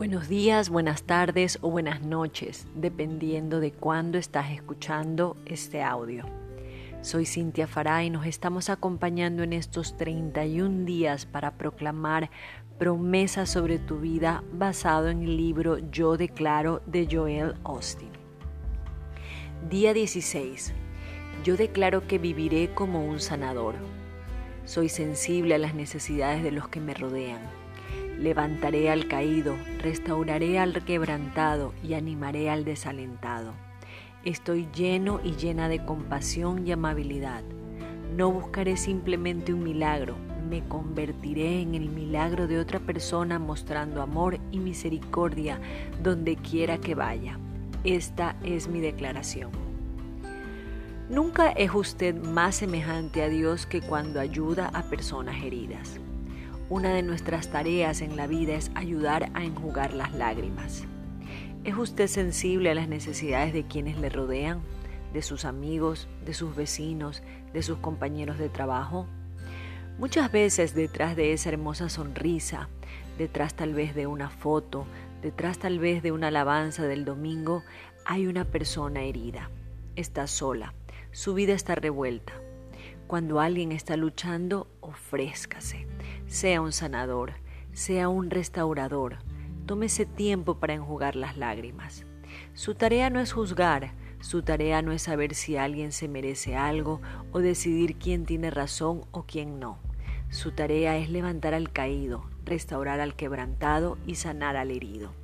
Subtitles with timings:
[0.00, 6.24] Buenos días, buenas tardes o buenas noches, dependiendo de cuándo estás escuchando este audio.
[7.02, 12.30] Soy Cintia Fará y nos estamos acompañando en estos 31 días para proclamar
[12.78, 18.08] promesas sobre tu vida basado en el libro Yo declaro de Joel Austin.
[19.68, 20.72] Día 16.
[21.44, 23.74] Yo declaro que viviré como un sanador.
[24.64, 27.59] Soy sensible a las necesidades de los que me rodean
[28.20, 33.54] Levantaré al caído, restauraré al quebrantado y animaré al desalentado.
[34.26, 37.42] Estoy lleno y llena de compasión y amabilidad.
[38.14, 40.16] No buscaré simplemente un milagro,
[40.50, 45.58] me convertiré en el milagro de otra persona mostrando amor y misericordia
[46.02, 47.38] donde quiera que vaya.
[47.84, 49.50] Esta es mi declaración.
[51.08, 55.98] Nunca es usted más semejante a Dios que cuando ayuda a personas heridas.
[56.70, 60.84] Una de nuestras tareas en la vida es ayudar a enjugar las lágrimas.
[61.64, 64.60] ¿Es usted sensible a las necesidades de quienes le rodean,
[65.12, 69.08] de sus amigos, de sus vecinos, de sus compañeros de trabajo?
[69.98, 72.68] Muchas veces detrás de esa hermosa sonrisa,
[73.18, 74.86] detrás tal vez de una foto,
[75.22, 77.64] detrás tal vez de una alabanza del domingo,
[78.04, 79.50] hay una persona herida.
[79.96, 80.72] Está sola,
[81.10, 82.32] su vida está revuelta.
[83.10, 85.88] Cuando alguien está luchando, ofrézcase
[86.28, 87.32] sea un sanador,
[87.72, 89.18] sea un restaurador.
[89.66, 92.06] Tómese tiempo para enjugar las lágrimas.
[92.54, 97.00] Su tarea no es juzgar, su tarea no es saber si alguien se merece algo
[97.32, 99.80] o decidir quién tiene razón o quién no.
[100.28, 105.19] Su tarea es levantar al caído, restaurar al quebrantado y sanar al herido.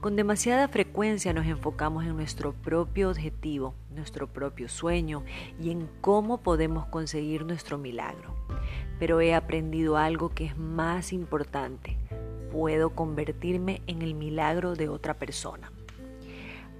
[0.00, 5.24] Con demasiada frecuencia nos enfocamos en nuestro propio objetivo, nuestro propio sueño
[5.60, 8.40] y en cómo podemos conseguir nuestro milagro
[9.00, 11.96] pero he aprendido algo que es más importante.
[12.52, 15.72] Puedo convertirme en el milagro de otra persona.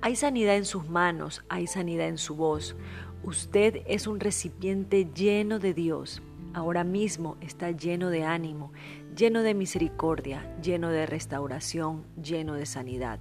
[0.02, 2.76] Hay sanidad en sus manos, hay sanidad en su voz.
[3.24, 6.22] Usted es un recipiente lleno de Dios.
[6.52, 8.72] Ahora mismo está lleno de ánimo,
[9.20, 13.20] lleno de misericordia, lleno de restauración, lleno de sanidad.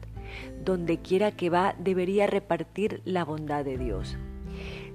[0.64, 4.18] Donde quiera que va debería repartir la bondad de Dios.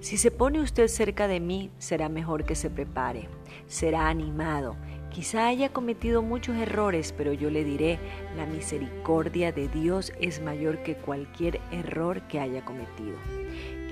[0.00, 3.28] Si se pone usted cerca de mí, será mejor que se prepare,
[3.66, 4.76] será animado.
[5.14, 8.00] Quizá haya cometido muchos errores, pero yo le diré,
[8.36, 13.16] la misericordia de Dios es mayor que cualquier error que haya cometido.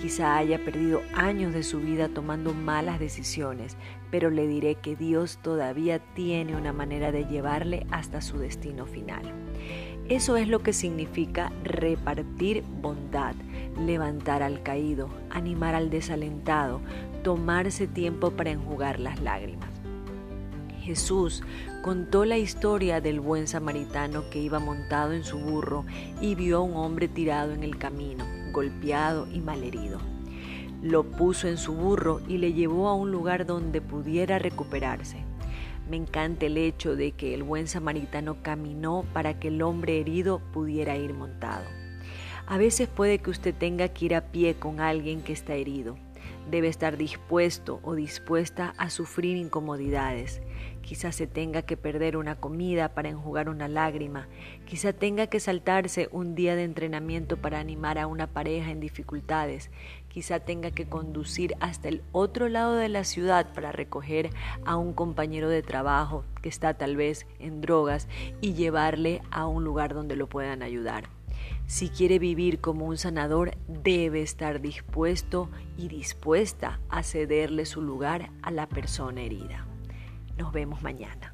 [0.01, 3.77] Quizá haya perdido años de su vida tomando malas decisiones,
[4.11, 9.23] pero le diré que Dios todavía tiene una manera de llevarle hasta su destino final.
[10.09, 13.37] Eso es lo que significa repartir bondad,
[13.79, 16.81] levantar al caído, animar al desalentado,
[17.23, 19.72] tomarse tiempo para enjugar las lágrimas.
[20.83, 21.43] Jesús
[21.83, 25.85] contó la historia del buen samaritano que iba montado en su burro
[26.21, 30.01] y vio a un hombre tirado en el camino, golpeado y malherido.
[30.83, 35.19] Lo puso en su burro y le llevó a un lugar donde pudiera recuperarse.
[35.89, 40.41] Me encanta el hecho de que el buen samaritano caminó para que el hombre herido
[40.53, 41.65] pudiera ir montado.
[42.47, 45.97] A veces puede que usted tenga que ir a pie con alguien que está herido.
[46.51, 50.43] Debe estar dispuesto o dispuesta a sufrir incomodidades.
[50.83, 54.29] Quizás se tenga que perder una comida para enjugar una lágrima.
[54.67, 59.71] Quizá tenga que saltarse un día de entrenamiento para animar a una pareja en dificultades.
[60.09, 64.31] Quizá tenga que conducir hasta el otro lado de la ciudad para recoger
[64.65, 68.09] a un compañero de trabajo que está tal vez en drogas
[68.41, 71.09] y llevarle a un lugar donde lo puedan ayudar.
[71.67, 78.31] Si quiere vivir como un sanador, debe estar dispuesto y dispuesta a cederle su lugar
[78.43, 79.67] a la persona herida.
[80.37, 81.32] Nos vemos mañana.